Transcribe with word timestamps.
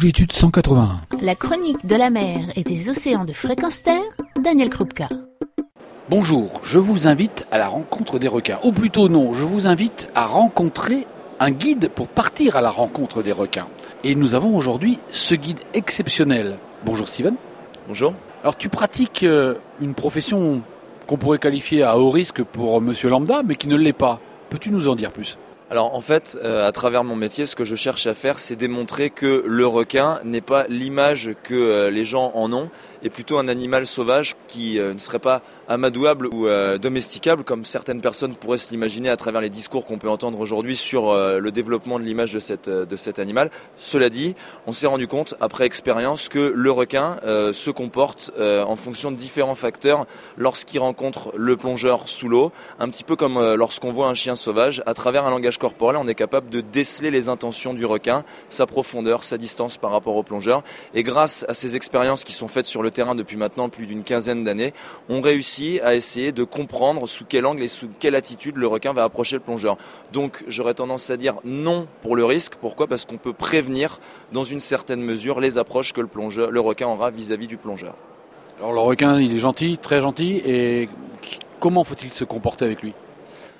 Longitude 0.00 0.32
181. 0.32 1.02
La 1.20 1.34
chronique 1.34 1.84
de 1.84 1.94
la 1.94 2.08
mer 2.08 2.38
et 2.56 2.62
des 2.62 2.88
océans 2.88 3.26
de 3.26 3.34
fréquence 3.34 3.82
terre, 3.82 4.00
Daniel 4.42 4.70
Krupka. 4.70 5.08
Bonjour, 6.08 6.62
je 6.62 6.78
vous 6.78 7.06
invite 7.06 7.46
à 7.52 7.58
la 7.58 7.68
rencontre 7.68 8.18
des 8.18 8.26
requins. 8.26 8.58
Ou 8.64 8.72
plutôt 8.72 9.10
non, 9.10 9.34
je 9.34 9.42
vous 9.42 9.66
invite 9.66 10.08
à 10.14 10.24
rencontrer 10.24 11.06
un 11.38 11.50
guide 11.50 11.90
pour 11.94 12.08
partir 12.08 12.56
à 12.56 12.62
la 12.62 12.70
rencontre 12.70 13.22
des 13.22 13.32
requins. 13.32 13.66
Et 14.02 14.14
nous 14.14 14.34
avons 14.34 14.56
aujourd'hui 14.56 15.00
ce 15.10 15.34
guide 15.34 15.60
exceptionnel. 15.74 16.56
Bonjour 16.86 17.06
Steven. 17.06 17.34
Bonjour. 17.86 18.14
Alors 18.40 18.56
tu 18.56 18.70
pratiques 18.70 19.22
euh, 19.24 19.56
une 19.82 19.92
profession 19.92 20.62
qu'on 21.06 21.18
pourrait 21.18 21.38
qualifier 21.38 21.82
à 21.82 21.98
haut 21.98 22.10
risque 22.10 22.42
pour 22.42 22.80
monsieur 22.80 23.10
lambda, 23.10 23.42
mais 23.44 23.54
qui 23.54 23.68
ne 23.68 23.76
l'est 23.76 23.92
pas. 23.92 24.18
Peux-tu 24.48 24.70
nous 24.70 24.88
en 24.88 24.96
dire 24.96 25.12
plus? 25.12 25.36
Alors 25.70 25.94
en 25.94 26.00
fait, 26.00 26.36
euh, 26.42 26.66
à 26.66 26.72
travers 26.72 27.04
mon 27.04 27.14
métier, 27.14 27.46
ce 27.46 27.54
que 27.54 27.64
je 27.64 27.76
cherche 27.76 28.08
à 28.08 28.14
faire, 28.14 28.40
c'est 28.40 28.56
démontrer 28.56 29.08
que 29.08 29.44
le 29.46 29.66
requin 29.68 30.18
n'est 30.24 30.40
pas 30.40 30.66
l'image 30.68 31.30
que 31.44 31.54
euh, 31.54 31.90
les 31.92 32.04
gens 32.04 32.32
en 32.34 32.52
ont, 32.52 32.70
et 33.04 33.08
plutôt 33.08 33.38
un 33.38 33.46
animal 33.46 33.86
sauvage 33.86 34.34
qui 34.48 34.80
euh, 34.80 34.94
ne 34.94 34.98
serait 34.98 35.20
pas 35.20 35.42
amadouable 35.68 36.26
ou 36.26 36.48
domesticable, 36.80 37.44
comme 37.44 37.64
certaines 37.64 38.00
personnes 38.00 38.34
pourraient 38.34 38.58
se 38.58 38.72
l'imaginer 38.72 39.08
à 39.08 39.16
travers 39.16 39.40
les 39.40 39.48
discours 39.48 39.86
qu'on 39.86 39.98
peut 39.98 40.08
entendre 40.08 40.40
aujourd'hui 40.40 40.74
sur 40.74 41.14
le 41.14 41.50
développement 41.52 42.00
de 42.00 42.04
l'image 42.04 42.32
de, 42.32 42.40
cette, 42.40 42.68
de 42.68 42.96
cet 42.96 43.20
animal. 43.20 43.52
Cela 43.78 44.08
dit, 44.08 44.34
on 44.66 44.72
s'est 44.72 44.88
rendu 44.88 45.06
compte, 45.06 45.36
après 45.40 45.66
expérience, 45.66 46.28
que 46.28 46.52
le 46.56 46.72
requin 46.72 47.18
se 47.52 47.70
comporte 47.70 48.32
en 48.40 48.74
fonction 48.74 49.12
de 49.12 49.16
différents 49.16 49.54
facteurs 49.54 50.06
lorsqu'il 50.36 50.80
rencontre 50.80 51.30
le 51.36 51.56
plongeur 51.56 52.08
sous 52.08 52.28
l'eau, 52.28 52.50
un 52.80 52.88
petit 52.88 53.04
peu 53.04 53.14
comme 53.14 53.38
lorsqu'on 53.54 53.92
voit 53.92 54.08
un 54.08 54.14
chien 54.14 54.34
sauvage, 54.34 54.82
à 54.86 54.94
travers 54.94 55.24
un 55.24 55.30
langage 55.30 55.59
corporel, 55.60 55.96
on 55.96 56.06
est 56.06 56.16
capable 56.16 56.50
de 56.50 56.60
déceler 56.60 57.12
les 57.12 57.28
intentions 57.28 57.72
du 57.72 57.84
requin, 57.84 58.24
sa 58.48 58.66
profondeur, 58.66 59.22
sa 59.22 59.38
distance 59.38 59.76
par 59.76 59.92
rapport 59.92 60.16
au 60.16 60.24
plongeur. 60.24 60.64
Et 60.94 61.04
grâce 61.04 61.44
à 61.48 61.54
ces 61.54 61.76
expériences 61.76 62.24
qui 62.24 62.32
sont 62.32 62.48
faites 62.48 62.66
sur 62.66 62.82
le 62.82 62.90
terrain 62.90 63.14
depuis 63.14 63.36
maintenant 63.36 63.68
plus 63.68 63.86
d'une 63.86 64.02
quinzaine 64.02 64.42
d'années, 64.42 64.72
on 65.08 65.20
réussit 65.20 65.80
à 65.82 65.94
essayer 65.94 66.32
de 66.32 66.42
comprendre 66.42 67.06
sous 67.06 67.24
quel 67.24 67.46
angle 67.46 67.62
et 67.62 67.68
sous 67.68 67.88
quelle 68.00 68.16
attitude 68.16 68.56
le 68.56 68.66
requin 68.66 68.92
va 68.92 69.04
approcher 69.04 69.36
le 69.36 69.42
plongeur. 69.42 69.76
Donc 70.12 70.42
j'aurais 70.48 70.74
tendance 70.74 71.10
à 71.10 71.16
dire 71.16 71.36
non 71.44 71.86
pour 72.02 72.16
le 72.16 72.24
risque. 72.24 72.54
Pourquoi? 72.56 72.88
Parce 72.88 73.04
qu'on 73.04 73.18
peut 73.18 73.34
prévenir 73.34 74.00
dans 74.32 74.44
une 74.44 74.60
certaine 74.60 75.02
mesure 75.02 75.38
les 75.38 75.58
approches 75.58 75.92
que 75.92 76.00
le, 76.00 76.06
plongeur, 76.08 76.50
le 76.50 76.60
requin 76.60 76.88
aura 76.88 77.10
vis-à-vis 77.10 77.46
du 77.46 77.58
plongeur. 77.58 77.94
Alors 78.58 78.72
le 78.72 78.80
requin, 78.80 79.20
il 79.20 79.34
est 79.34 79.38
gentil, 79.38 79.78
très 79.78 80.00
gentil, 80.00 80.42
et 80.44 80.88
comment 81.60 81.84
faut-il 81.84 82.12
se 82.12 82.24
comporter 82.24 82.64
avec 82.64 82.82
lui? 82.82 82.94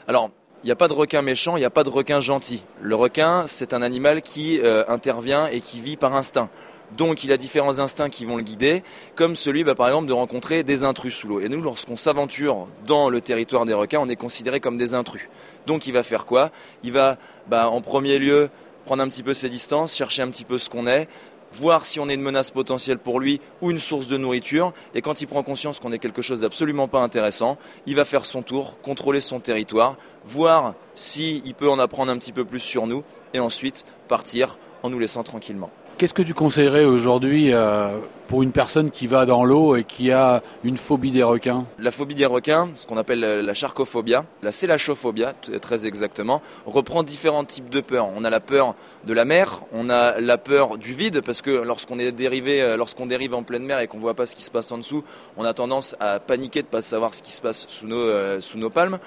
Alors, 0.07 0.31
il 0.63 0.67
n'y 0.67 0.73
a 0.73 0.77
pas 0.77 0.89
de 0.89 0.93
requin 0.93 1.23
méchant, 1.23 1.57
il 1.57 1.61
n'y 1.61 1.67
a 1.67 1.71
pas 1.71 1.85
de 1.85 1.89
requin 1.89 2.21
gentil. 2.21 2.63
Le 2.81 2.95
requin, 2.95 3.45
c'est 3.47 3.73
un 3.73 3.83
animal 3.83 4.21
qui 4.21 4.61
euh, 4.61 4.85
intervient 4.89 5.47
et 5.47 5.61
qui 5.61 5.81
vit 5.81 5.97
par 5.97 6.15
instinct. 6.15 6.51
Donc 6.97 7.25
il 7.25 7.33
a 7.33 7.37
différents 7.37 7.79
instincts 7.79 8.11
qui 8.11 8.25
vont 8.25 8.37
le 8.37 8.43
guider, 8.43 8.83
comme 9.15 9.37
celui 9.37 9.65
bah, 9.65 9.75
par 9.75 9.87
exemple 9.87 10.09
de 10.09 10.13
rencontrer 10.13 10.63
des 10.63 10.83
intrus 10.83 11.15
sous 11.15 11.29
l'eau. 11.29 11.41
Et 11.41 11.49
nous, 11.49 11.63
lorsqu'on 11.63 11.97
s'aventure 11.97 12.67
dans 12.87 13.09
le 13.09 13.21
territoire 13.21 13.65
des 13.65 13.75
requins, 13.75 14.01
on 14.01 14.09
est 14.09 14.17
considéré 14.17 14.61
comme 14.61 14.77
des 14.77 14.93
intrus. 14.93 15.29
Donc 15.67 15.87
il 15.87 15.93
va 15.93 16.03
faire 16.03 16.27
quoi? 16.27 16.51
Il 16.83 16.93
va 16.93 17.17
bah, 17.47 17.71
en 17.71 17.81
premier 17.81 18.19
lieu 18.19 18.51
prendre 18.85 19.03
un 19.03 19.09
petit 19.09 19.23
peu 19.23 19.35
ses 19.35 19.49
distances, 19.49 19.95
chercher 19.95 20.23
un 20.23 20.29
petit 20.29 20.45
peu 20.45 20.59
ce 20.59 20.69
qu'on 20.69 20.87
est, 20.87 21.09
voir 21.53 21.85
si 21.85 22.01
on 22.01 22.09
est 22.09 22.15
une 22.15 22.23
menace 22.23 22.51
potentielle 22.51 22.99
pour 22.99 23.21
lui 23.21 23.41
ou 23.61 23.71
une 23.71 23.79
source 23.79 24.09
de 24.09 24.17
nourriture. 24.17 24.73
Et 24.95 25.03
quand 25.03 25.21
il 25.21 25.27
prend 25.27 25.43
conscience 25.43 25.81
qu'on 25.81 25.93
est 25.93 25.99
quelque 25.99 26.23
chose 26.23 26.41
d'absolument 26.41 26.89
pas 26.89 27.01
intéressant, 27.01 27.59
il 27.87 27.97
va 27.97 28.05
faire 28.05 28.25
son 28.25 28.43
tour, 28.43 28.81
contrôler 28.81 29.21
son 29.21 29.41
territoire, 29.41 29.97
voir 30.25 30.75
s'il 30.95 31.55
peut 31.55 31.71
en 31.71 31.79
apprendre 31.79 32.13
un 32.13 32.19
petit 32.19 32.33
peu 32.33 32.45
plus 32.45 32.61
sur 32.61 32.87
nous 32.87 33.05
et 33.35 33.41
ensuite 33.41 33.85
partir 34.09 34.59
en 34.83 34.91
nous 34.91 34.99
laissant 34.99 35.23
tranquillement. 35.23 35.71
Qu'est-ce 36.01 36.15
que 36.15 36.23
tu 36.23 36.33
conseillerais 36.33 36.87
aujourd'hui 36.87 37.53
euh, 37.53 37.99
pour 38.27 38.43
une 38.43 38.53
personne 38.53 38.91
qui 38.91 39.07
va 39.07 39.27
dans 39.27 39.45
l'eau 39.45 39.77
et 39.77 39.85
qui 39.85 40.11
a 40.13 40.43
une 40.65 40.79
phobie 40.79 41.11
des 41.11 41.23
requins? 41.23 41.67
La 41.79 41.91
phobie 41.91 42.15
des 42.15 42.25
requins, 42.25 42.71
ce 42.75 42.87
qu'on 42.87 42.97
appelle 42.97 43.21
la 43.21 43.53
charcophobia, 43.53 44.25
la 44.43 44.51
sélachophobia 44.51 45.35
très 45.61 45.85
exactement, 45.85 46.41
reprend 46.65 47.03
différents 47.03 47.45
types 47.45 47.69
de 47.69 47.83
peurs. 47.83 48.09
On 48.17 48.25
a 48.25 48.31
la 48.31 48.41
peur 48.41 48.77
de 49.05 49.13
la 49.13 49.27
mer, 49.27 49.61
on 49.75 49.91
a 49.91 50.19
la 50.21 50.39
peur 50.39 50.79
du 50.79 50.95
vide 50.95 51.21
parce 51.21 51.43
que 51.43 51.51
lorsqu'on 51.51 51.99
est 51.99 52.13
dérivé, 52.13 52.63
euh, 52.63 52.79
lorsqu'on 52.79 53.05
dérive 53.05 53.35
en 53.35 53.43
pleine 53.43 53.65
mer 53.65 53.81
et 53.81 53.87
qu'on 53.87 53.99
voit 53.99 54.15
pas 54.15 54.25
ce 54.25 54.35
qui 54.35 54.43
se 54.43 54.51
passe 54.51 54.73
en 54.73 54.79
dessous, 54.79 55.05
on 55.37 55.45
a 55.45 55.53
tendance 55.53 55.97
à 56.01 56.19
paniquer 56.19 56.63
de 56.63 56.67
pas 56.69 56.81
savoir 56.81 57.13
ce 57.13 57.23
qui 57.23 57.33
se 57.33 57.43
passe 57.43 57.67
sous 57.69 57.87
nos, 57.87 58.01
euh, 58.01 58.41
sous 58.41 58.57
nos 58.57 58.71
palmes. 58.71 59.01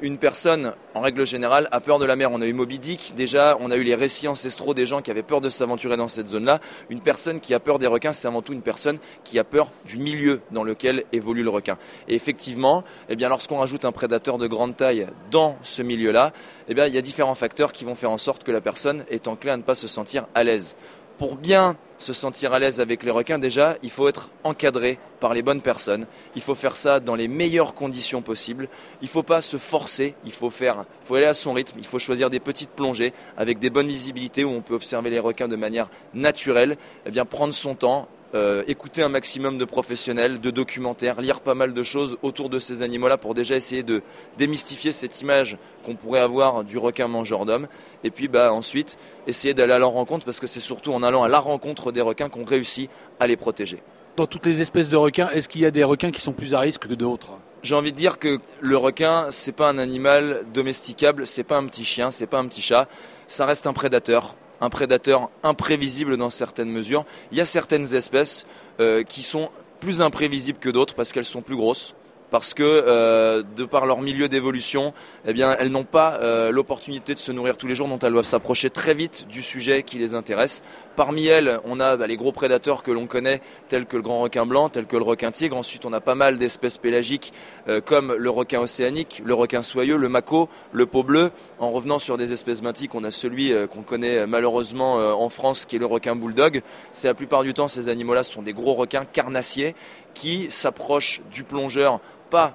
Une 0.00 0.16
personne, 0.16 0.72
en 0.94 1.00
règle 1.02 1.26
générale, 1.26 1.68
a 1.70 1.80
peur 1.80 1.98
de 1.98 2.06
la 2.06 2.16
mer. 2.16 2.30
On 2.32 2.40
a 2.40 2.46
eu 2.46 2.54
Moby 2.54 2.78
Dick, 2.78 3.12
déjà, 3.16 3.56
on 3.60 3.70
a 3.70 3.76
eu 3.76 3.82
les 3.82 3.94
récits 3.94 4.28
ancestraux 4.28 4.72
des 4.72 4.86
gens 4.86 5.02
qui 5.02 5.10
avaient 5.10 5.22
peur 5.22 5.42
de 5.42 5.50
s'aventurer 5.50 5.98
dans 5.98 6.08
cette 6.08 6.33
zone-là. 6.34 6.60
Une 6.90 7.00
personne 7.00 7.40
qui 7.40 7.54
a 7.54 7.60
peur 7.60 7.78
des 7.78 7.86
requins, 7.86 8.12
c'est 8.12 8.28
avant 8.28 8.42
tout 8.42 8.52
une 8.52 8.62
personne 8.62 8.98
qui 9.24 9.38
a 9.38 9.44
peur 9.44 9.70
du 9.86 9.98
milieu 9.98 10.40
dans 10.50 10.64
lequel 10.64 11.04
évolue 11.12 11.42
le 11.42 11.50
requin. 11.50 11.78
Et 12.08 12.14
effectivement, 12.14 12.84
eh 13.08 13.16
lorsqu'on 13.16 13.58
rajoute 13.58 13.84
un 13.84 13.92
prédateur 13.92 14.38
de 14.38 14.46
grande 14.46 14.76
taille 14.76 15.06
dans 15.30 15.56
ce 15.62 15.82
milieu-là, 15.82 16.32
eh 16.68 16.72
il 16.72 16.94
y 16.94 16.98
a 16.98 17.02
différents 17.02 17.34
facteurs 17.34 17.72
qui 17.72 17.84
vont 17.84 17.94
faire 17.94 18.10
en 18.10 18.18
sorte 18.18 18.44
que 18.44 18.52
la 18.52 18.60
personne 18.60 19.04
est 19.10 19.28
enclin 19.28 19.54
à 19.54 19.56
ne 19.56 19.62
pas 19.62 19.74
se 19.74 19.88
sentir 19.88 20.26
à 20.34 20.44
l'aise 20.44 20.76
pour 21.18 21.36
bien 21.36 21.76
se 21.98 22.12
sentir 22.12 22.52
à 22.52 22.58
l'aise 22.58 22.80
avec 22.80 23.02
les 23.02 23.10
requins, 23.10 23.38
déjà, 23.38 23.76
il 23.82 23.90
faut 23.90 24.08
être 24.08 24.30
encadré 24.42 24.98
par 25.20 25.32
les 25.32 25.42
bonnes 25.42 25.60
personnes. 25.60 26.06
Il 26.34 26.42
faut 26.42 26.54
faire 26.54 26.76
ça 26.76 27.00
dans 27.00 27.14
les 27.14 27.28
meilleures 27.28 27.74
conditions 27.74 28.20
possibles. 28.20 28.68
Il 29.00 29.04
ne 29.04 29.10
faut 29.10 29.22
pas 29.22 29.40
se 29.40 29.56
forcer. 29.56 30.14
Il 30.24 30.32
faut 30.32 30.50
faire, 30.50 30.84
faut 31.04 31.14
aller 31.14 31.24
à 31.24 31.34
son 31.34 31.52
rythme. 31.52 31.78
Il 31.78 31.86
faut 31.86 31.98
choisir 31.98 32.30
des 32.30 32.40
petites 32.40 32.70
plongées 32.70 33.12
avec 33.36 33.58
des 33.58 33.70
bonnes 33.70 33.88
visibilités 33.88 34.44
où 34.44 34.50
on 34.50 34.60
peut 34.60 34.74
observer 34.74 35.08
les 35.08 35.18
requins 35.18 35.48
de 35.48 35.56
manière 35.56 35.88
naturelle. 36.12 36.76
Eh 37.06 37.10
bien, 37.10 37.24
prendre 37.24 37.54
son 37.54 37.74
temps, 37.74 38.08
euh, 38.34 38.64
écouter 38.66 39.02
un 39.02 39.08
maximum 39.08 39.58
de 39.58 39.64
professionnels, 39.64 40.40
de 40.40 40.50
documentaires, 40.50 41.20
lire 41.20 41.40
pas 41.40 41.54
mal 41.54 41.72
de 41.72 41.82
choses 41.84 42.18
autour 42.22 42.48
de 42.48 42.58
ces 42.58 42.82
animaux-là 42.82 43.16
pour 43.16 43.34
déjà 43.34 43.54
essayer 43.54 43.84
de 43.84 44.02
démystifier 44.38 44.90
cette 44.90 45.20
image 45.20 45.56
qu'on 45.84 45.94
pourrait 45.94 46.20
avoir 46.20 46.64
du 46.64 46.76
requin 46.76 47.06
mangeur 47.06 47.46
d'hommes. 47.46 47.68
Et 48.02 48.10
puis 48.10 48.26
bah, 48.26 48.52
ensuite, 48.52 48.98
essayer 49.28 49.54
d'aller 49.54 49.72
à 49.72 49.78
leur 49.78 49.90
rencontre 49.90 50.24
parce 50.24 50.40
que 50.40 50.48
c'est 50.48 50.60
surtout 50.60 50.92
en 50.92 51.04
allant 51.04 51.22
à 51.22 51.28
la 51.28 51.38
rencontre 51.38 51.92
des 51.92 52.00
requins 52.00 52.28
qu'on 52.28 52.44
réussit 52.44 52.90
à 53.20 53.28
les 53.28 53.36
protéger. 53.36 53.82
Dans 54.16 54.26
toutes 54.26 54.46
les 54.46 54.60
espèces 54.60 54.88
de 54.88 54.96
requins, 54.96 55.28
est-ce 55.30 55.48
qu'il 55.48 55.60
y 55.60 55.66
a 55.66 55.70
des 55.70 55.84
requins 55.84 56.10
qui 56.10 56.20
sont 56.20 56.32
plus 56.32 56.54
à 56.54 56.60
risque 56.60 56.88
que 56.88 56.94
d'autres? 56.94 57.38
J'ai 57.62 57.74
envie 57.74 57.92
de 57.92 57.96
dire 57.96 58.18
que 58.18 58.40
le 58.60 58.76
requin, 58.76 59.28
c'est 59.30 59.52
pas 59.52 59.68
un 59.68 59.78
animal 59.78 60.44
domesticable, 60.52 61.26
c'est 61.26 61.44
pas 61.44 61.56
un 61.56 61.66
petit 61.66 61.84
chien, 61.84 62.10
c'est 62.10 62.26
pas 62.26 62.38
un 62.38 62.46
petit 62.46 62.62
chat, 62.62 62.88
ça 63.26 63.46
reste 63.46 63.66
un 63.66 63.72
prédateur 63.72 64.36
un 64.64 64.70
prédateur 64.70 65.30
imprévisible 65.42 66.16
dans 66.16 66.30
certaines 66.30 66.70
mesures. 66.70 67.04
Il 67.32 67.38
y 67.38 67.40
a 67.40 67.44
certaines 67.44 67.94
espèces 67.94 68.46
euh, 68.80 69.02
qui 69.02 69.22
sont 69.22 69.50
plus 69.80 70.00
imprévisibles 70.00 70.58
que 70.58 70.70
d'autres 70.70 70.94
parce 70.94 71.12
qu'elles 71.12 71.24
sont 71.24 71.42
plus 71.42 71.56
grosses 71.56 71.94
parce 72.34 72.52
que 72.52 72.64
euh, 72.64 73.44
de 73.54 73.64
par 73.64 73.86
leur 73.86 74.00
milieu 74.00 74.28
d'évolution, 74.28 74.92
eh 75.24 75.32
elles 75.60 75.68
n'ont 75.68 75.84
pas 75.84 76.18
euh, 76.20 76.50
l'opportunité 76.50 77.14
de 77.14 77.18
se 77.20 77.30
nourrir 77.30 77.56
tous 77.56 77.68
les 77.68 77.76
jours, 77.76 77.86
dont 77.86 78.00
elles 78.00 78.10
doivent 78.10 78.24
s'approcher 78.24 78.70
très 78.70 78.92
vite 78.92 79.28
du 79.28 79.40
sujet 79.40 79.84
qui 79.84 79.98
les 79.98 80.14
intéresse. 80.14 80.60
Parmi 80.96 81.26
elles, 81.26 81.60
on 81.64 81.78
a 81.78 81.96
bah, 81.96 82.08
les 82.08 82.16
gros 82.16 82.32
prédateurs 82.32 82.82
que 82.82 82.90
l'on 82.90 83.06
connaît, 83.06 83.40
tels 83.68 83.86
que 83.86 83.96
le 83.96 84.02
grand 84.02 84.20
requin 84.20 84.46
blanc, 84.46 84.68
tels 84.68 84.86
que 84.86 84.96
le 84.96 85.04
requin 85.04 85.30
tigre. 85.30 85.56
Ensuite, 85.56 85.86
on 85.86 85.92
a 85.92 86.00
pas 86.00 86.16
mal 86.16 86.36
d'espèces 86.36 86.76
pélagiques, 86.76 87.32
euh, 87.68 87.80
comme 87.80 88.12
le 88.12 88.30
requin 88.30 88.58
océanique, 88.58 89.22
le 89.24 89.34
requin 89.34 89.62
soyeux, 89.62 89.96
le 89.96 90.08
mako, 90.08 90.48
le 90.72 90.86
peau 90.86 91.04
bleu. 91.04 91.30
En 91.60 91.70
revenant 91.70 92.00
sur 92.00 92.16
des 92.16 92.32
espèces 92.32 92.62
benthiques, 92.62 92.96
on 92.96 93.04
a 93.04 93.12
celui 93.12 93.52
qu'on 93.70 93.82
connaît 93.82 94.26
malheureusement 94.26 94.96
en 94.96 95.28
France, 95.28 95.66
qui 95.66 95.76
est 95.76 95.78
le 95.78 95.86
requin 95.86 96.16
bulldog. 96.16 96.62
C'est 96.94 97.06
la 97.06 97.14
plupart 97.14 97.44
du 97.44 97.54
temps, 97.54 97.68
ces 97.68 97.88
animaux-là 97.88 98.24
sont 98.24 98.42
des 98.42 98.52
gros 98.52 98.74
requins 98.74 99.04
carnassiers 99.04 99.76
qui 100.14 100.46
s'approchent 100.50 101.20
du 101.30 101.44
plongeur 101.44 102.00
pas 102.30 102.54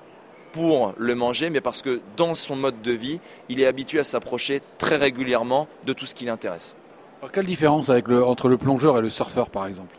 pour 0.51 0.93
le 0.97 1.15
manger, 1.15 1.49
mais 1.49 1.61
parce 1.61 1.81
que 1.81 2.01
dans 2.17 2.35
son 2.35 2.55
mode 2.55 2.81
de 2.81 2.91
vie, 2.91 3.19
il 3.49 3.61
est 3.61 3.67
habitué 3.67 3.99
à 3.99 4.03
s'approcher 4.03 4.61
très 4.77 4.95
régulièrement 4.95 5.67
de 5.85 5.93
tout 5.93 6.05
ce 6.05 6.15
qui 6.15 6.25
l'intéresse. 6.25 6.75
quelle 7.31 7.45
différence 7.45 7.89
avec 7.89 8.07
le, 8.07 8.25
entre 8.25 8.47
le 8.49 8.57
plongeur 8.57 8.97
et 8.97 9.01
le 9.01 9.09
surfeur, 9.09 9.49
par 9.49 9.67
exemple? 9.67 9.95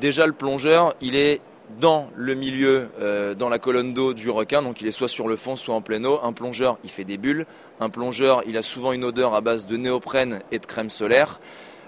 Déjà, 0.00 0.26
le 0.26 0.32
plongeur, 0.32 0.94
il 1.02 1.14
est 1.14 1.42
dans 1.80 2.08
le 2.16 2.34
milieu, 2.34 2.88
euh, 3.00 3.34
dans 3.34 3.50
la 3.50 3.58
colonne 3.58 3.92
d'eau 3.92 4.14
du 4.14 4.30
requin, 4.30 4.62
donc 4.62 4.80
il 4.80 4.86
est 4.86 4.92
soit 4.92 5.08
sur 5.08 5.28
le 5.28 5.36
fond, 5.36 5.56
soit 5.56 5.74
en 5.74 5.82
pleine 5.82 6.06
eau. 6.06 6.18
Un 6.22 6.32
plongeur, 6.32 6.78
il 6.84 6.90
fait 6.90 7.04
des 7.04 7.18
bulles. 7.18 7.44
Un 7.78 7.90
plongeur, 7.90 8.42
il 8.46 8.56
a 8.56 8.62
souvent 8.62 8.92
une 8.92 9.04
odeur 9.04 9.34
à 9.34 9.42
base 9.42 9.66
de 9.66 9.76
néoprène 9.76 10.40
et 10.50 10.58
de 10.58 10.66
crème 10.66 10.88
solaire. 10.88 11.40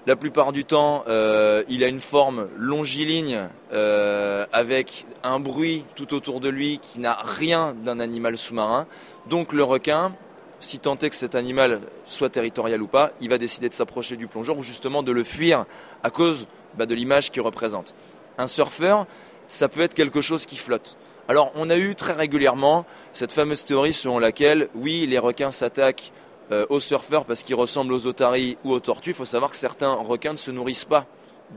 La 0.07 0.15
plupart 0.15 0.51
du 0.51 0.65
temps, 0.65 1.03
euh, 1.07 1.63
il 1.69 1.83
a 1.83 1.87
une 1.87 2.01
forme 2.01 2.47
longiligne 2.57 3.47
euh, 3.71 4.47
avec 4.51 5.05
un 5.21 5.39
bruit 5.39 5.85
tout 5.93 6.15
autour 6.15 6.39
de 6.39 6.49
lui 6.49 6.79
qui 6.79 6.99
n'a 6.99 7.19
rien 7.21 7.75
d'un 7.85 7.99
animal 7.99 8.35
sous-marin. 8.35 8.87
Donc 9.29 9.53
le 9.53 9.61
requin, 9.61 10.15
si 10.59 10.79
tant 10.79 10.97
est 10.97 11.11
que 11.11 11.15
cet 11.15 11.35
animal 11.35 11.81
soit 12.07 12.29
territorial 12.29 12.81
ou 12.81 12.87
pas, 12.87 13.11
il 13.21 13.29
va 13.29 13.37
décider 13.37 13.69
de 13.69 13.75
s'approcher 13.75 14.15
du 14.15 14.25
plongeur 14.25 14.57
ou 14.57 14.63
justement 14.63 15.03
de 15.03 15.11
le 15.11 15.23
fuir 15.23 15.65
à 16.01 16.09
cause 16.09 16.47
bah, 16.79 16.87
de 16.87 16.95
l'image 16.95 17.29
qu'il 17.29 17.43
représente. 17.43 17.93
Un 18.39 18.47
surfeur, 18.47 19.05
ça 19.49 19.69
peut 19.69 19.81
être 19.81 19.93
quelque 19.93 20.21
chose 20.21 20.47
qui 20.47 20.57
flotte. 20.57 20.97
Alors 21.27 21.51
on 21.53 21.69
a 21.69 21.77
eu 21.77 21.93
très 21.93 22.13
régulièrement 22.13 22.87
cette 23.13 23.31
fameuse 23.31 23.65
théorie 23.65 23.93
selon 23.93 24.17
laquelle, 24.17 24.67
oui, 24.73 25.05
les 25.05 25.19
requins 25.19 25.51
s'attaquent 25.51 26.11
euh, 26.51 26.65
aux 26.69 26.79
surfeurs 26.79 27.25
parce 27.25 27.43
qu'ils 27.43 27.55
ressemblent 27.55 27.93
aux 27.93 28.07
otaries 28.07 28.57
ou 28.63 28.71
aux 28.71 28.79
tortues. 28.79 29.11
Il 29.11 29.15
faut 29.15 29.25
savoir 29.25 29.51
que 29.51 29.57
certains 29.57 29.93
requins 29.93 30.33
ne 30.33 30.37
se 30.37 30.51
nourrissent 30.51 30.85
pas 30.85 31.05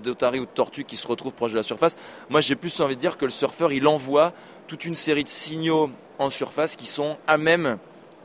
d'otaries 0.02 0.41
ou 0.41 0.46
de 0.46 0.50
tortues 0.50 0.85
qui 0.85 0.96
se 0.96 1.06
retrouvent 1.06 1.32
proche 1.32 1.52
de 1.52 1.56
la 1.56 1.62
surface. 1.62 1.96
Moi, 2.29 2.41
j'ai 2.41 2.56
plus 2.56 2.81
envie 2.81 2.96
de 2.96 3.00
dire 3.00 3.17
que 3.17 3.25
le 3.25 3.31
surfeur, 3.31 3.73
il 3.73 3.87
envoie 3.87 4.32
toute 4.67 4.85
une 4.85 4.94
série 4.94 5.25
de 5.25 5.29
signaux 5.29 5.91
en 6.19 6.31
surface 6.31 6.76
qui 6.76 6.87
sont 6.87 7.17
à 7.26 7.38
même 7.38 7.79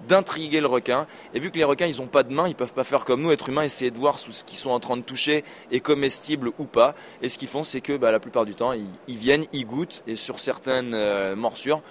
d'intriguer 0.07 0.61
le 0.61 0.67
requin. 0.67 1.07
Et 1.33 1.39
vu 1.39 1.51
que 1.51 1.57
les 1.57 1.63
requins, 1.63 1.87
ils 1.87 1.97
n'ont 1.97 2.07
pas 2.07 2.23
de 2.23 2.33
main, 2.33 2.47
ils 2.47 2.55
peuvent 2.55 2.73
pas 2.73 2.83
faire 2.83 3.05
comme 3.05 3.21
nous, 3.21 3.31
être 3.31 3.49
humains, 3.49 3.63
essayer 3.63 3.91
de 3.91 3.97
voir 3.97 4.17
ce 4.19 4.43
qu'ils 4.43 4.57
sont 4.57 4.69
en 4.69 4.79
train 4.79 4.97
de 4.97 5.01
toucher 5.01 5.43
est 5.71 5.79
comestible 5.79 6.51
ou 6.57 6.65
pas. 6.65 6.95
Et 7.21 7.29
ce 7.29 7.37
qu'ils 7.37 7.47
font, 7.47 7.63
c'est 7.63 7.81
que 7.81 7.97
bah, 7.97 8.11
la 8.11 8.19
plupart 8.19 8.45
du 8.45 8.55
temps, 8.55 8.71
ils, 8.73 9.17
viennent, 9.17 9.45
ils 9.53 9.65
goûtent, 9.65 10.03
et 10.07 10.15
sur 10.15 10.39
certaines 10.39 10.93
euh, 10.93 11.35
morsures, 11.35 11.81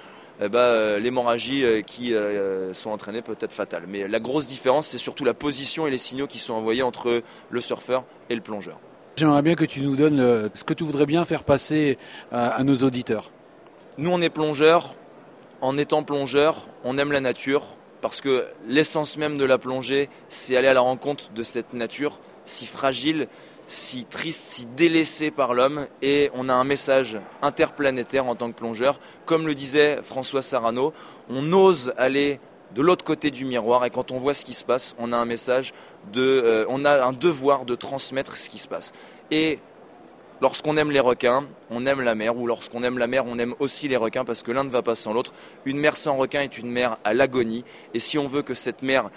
eh 0.40 0.49
bah, 0.49 0.58
euh, 0.58 0.99
l'hémorragie 0.99 1.64
euh, 1.64 1.82
qui 1.82 2.14
sont 2.73 2.90
entraînées 2.90 3.23
peut 3.23 3.37
être 3.40 3.52
fatale. 3.52 3.85
Mais 3.88 4.06
la 4.06 4.20
grosse 4.20 4.46
différence, 4.46 4.87
c'est 4.87 4.99
surtout 4.99 5.25
la 5.25 5.35
position 5.35 5.87
et 5.87 5.90
les 5.90 5.99
signaux 5.99 6.26
qui 6.26 6.38
sont 6.38 6.55
envoyés 6.55 6.82
entre 6.82 7.23
le 7.50 7.61
surfeur 7.61 8.05
et 8.31 8.35
le 8.35 8.40
plongeur. 8.40 8.79
J'aimerais 9.17 9.43
bien 9.43 9.56
que 9.56 9.64
tu 9.64 9.81
nous 9.81 9.96
donnes 9.96 10.50
ce 10.55 10.62
que 10.62 10.75
tu 10.75 10.85
voudrais 10.85 11.06
bien 11.06 11.25
faire 11.25 11.43
passer 11.43 11.99
à 12.31 12.62
nos 12.62 12.76
auditeurs. 12.76 13.32
Nous, 13.96 14.11
on 14.11 14.20
est 14.20 14.31
plongeurs. 14.31 14.94
En 15.61 15.76
étant 15.76 16.05
plongeurs, 16.05 16.69
on 16.84 16.99
aime 16.99 17.11
la 17.11 17.20
nature, 17.20 17.64
parce 18.00 18.20
que 18.20 18.46
l'essence 18.69 19.19
même 19.19 19.38
de 19.38 19.44
la 19.44 19.58
plongée, 19.58 20.08
c'est 20.29 20.56
aller 20.56 20.69
à 20.69 20.75
la 20.75 20.81
rencontre 20.81 21.32
de 21.32 21.43
cette 21.43 21.73
nature 21.73 22.20
si 22.44 22.67
fragile, 22.67 23.29
si 23.69 24.06
triste, 24.06 24.41
si 24.41 24.67
délaissée 24.67 25.31
par 25.31 25.55
l'homme, 25.55 25.87
et 26.03 26.31
on 26.35 26.49
a 26.49 26.55
un 26.55 26.65
message 26.65 27.19
interplanétaire 27.43 28.26
en 28.26 28.35
tant 28.35 28.50
que 28.50 28.56
plongeur. 28.56 28.99
Comme 29.26 29.47
le 29.47 29.55
disait 29.55 29.99
François 30.03 30.43
Sarano, 30.43 30.93
on 31.29 31.53
ose 31.53 31.93
aller 31.99 32.41
de 32.75 32.82
l'autre 32.82 33.05
côté 33.05 33.31
du 33.31 33.44
miroir, 33.44 33.85
et 33.85 33.91
quand 33.91 34.11
on 34.11 34.19
voit 34.19 34.35
ce 34.35 34.44
qui 34.44 34.55
se 34.55 34.65
passe, 34.65 34.97
on 34.99 35.12
a 35.12 35.17
un 35.17 35.26
message 35.26 35.75
de, 36.12 36.23
euh, 36.23 36.65
on 36.69 36.85
a 36.85 37.05
un 37.05 37.12
devoir 37.12 37.67
de 37.67 37.75
transmettre 37.75 38.37
ce 38.37 38.49
qui 38.50 38.59
se 38.59 38.69
passe. 38.69 38.93
Et 39.31 39.61
Lorsqu'on 40.41 40.76
aime 40.76 40.93
les 40.93 41.00
requins, 41.00 41.49
on 41.69 41.85
aime 41.85 42.00
la 42.00 42.15
mer, 42.15 42.37
ou 42.37 42.47
lorsqu'on 42.47 42.85
aime 42.85 42.99
la 42.99 43.09
mer, 43.09 43.25
on 43.26 43.41
aime 43.41 43.56
aussi 43.59 43.88
les 43.88 43.97
requins, 43.97 44.25
parce 44.25 44.44
que 44.44 44.53
l'un 44.53 44.62
ne 44.62 44.70
va 44.70 44.82
pas 44.82 44.94
sans 44.94 45.12
l'autre. 45.12 45.32
Une 45.65 45.79
mer 45.79 45.97
sans 45.97 46.17
requins 46.17 46.43
est 46.43 46.59
une 46.59 46.70
mer 46.70 46.97
à 47.03 47.12
l'agonie, 47.12 47.65
et 47.93 47.99
si 47.99 48.19
on 48.19 48.29
veut 48.29 48.43
que 48.43 48.55
cette 48.55 48.82
mer 48.82 49.11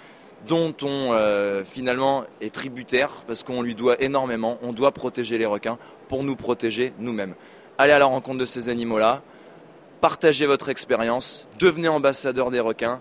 dont 0.46 0.74
on 0.82 1.12
euh, 1.12 1.64
finalement 1.64 2.24
est 2.40 2.52
tributaire, 2.52 3.22
parce 3.26 3.42
qu'on 3.42 3.62
lui 3.62 3.74
doit 3.74 4.00
énormément, 4.02 4.58
on 4.62 4.72
doit 4.72 4.92
protéger 4.92 5.38
les 5.38 5.46
requins 5.46 5.78
pour 6.08 6.24
nous 6.24 6.36
protéger 6.36 6.92
nous-mêmes. 6.98 7.34
Allez 7.78 7.92
à 7.92 7.98
la 7.98 8.06
rencontre 8.06 8.38
de 8.38 8.44
ces 8.44 8.68
animaux-là, 8.68 9.22
partagez 10.00 10.46
votre 10.46 10.68
expérience, 10.68 11.46
devenez 11.58 11.88
ambassadeur 11.88 12.50
des 12.50 12.60
requins, 12.60 13.00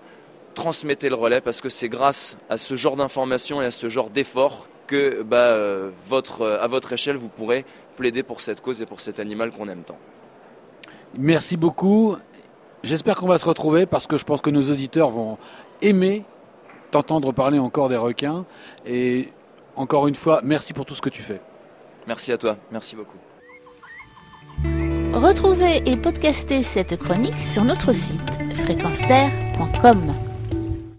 transmettez 0.54 1.10
le 1.10 1.16
relais, 1.16 1.42
parce 1.42 1.62
que 1.62 1.70
c'est 1.70 1.90
grâce 1.90 2.38
à 2.50 2.58
ce 2.58 2.76
genre 2.76 2.96
d'informations 2.96 3.62
et 3.62 3.66
à 3.66 3.72
ce 3.72 3.90
genre 3.90 4.10
d'efforts 4.10 4.68
que 4.88 5.24
bah, 5.24 5.38
euh, 5.38 5.90
votre, 6.08 6.46
à 6.46 6.68
votre 6.68 6.94
échelle, 6.94 7.16
vous 7.16 7.30
pourrez 7.30 7.66
plaider 7.96 8.24
pour 8.24 8.42
cette 8.42 8.62
cause 8.62 8.82
et 8.82 8.86
pour 8.86 9.00
cet 9.00 9.20
animal 9.20 9.52
qu'on 9.52 9.68
aime 9.68 9.84
tant. 9.84 9.98
Merci 11.18 11.58
beaucoup. 11.58 12.18
J'espère 12.84 13.16
qu'on 13.16 13.28
va 13.28 13.38
se 13.38 13.46
retrouver 13.46 13.86
parce 13.86 14.08
que 14.08 14.18
je 14.18 14.24
pense 14.24 14.42
que 14.42 14.50
nos 14.50 14.72
auditeurs 14.72 15.10
vont 15.10 15.38
aimer 15.82 16.24
t'entendre 16.92 17.32
parler 17.32 17.60
encore 17.60 17.90
des 17.90 17.98
requins. 17.98 18.46
Et 18.86 19.30
encore 19.76 20.08
une 20.08 20.16
fois, 20.16 20.42
merci 20.44 20.74
pour 20.74 20.86
tout 20.86 20.96
ce 20.96 21.02
que 21.02 21.10
tu 21.10 21.22
fais. 21.22 21.42
Merci 22.08 22.32
à 22.32 22.38
toi. 22.38 22.58
Merci 22.72 22.96
beaucoup. 22.96 23.18
Retrouvez 25.14 25.82
et 25.86 25.98
podcastez 25.98 26.64
cette 26.64 26.98
chronique 26.98 27.38
sur 27.38 27.64
notre 27.64 27.94
site 27.94 28.32
fréquenceterre.com. 28.64 30.31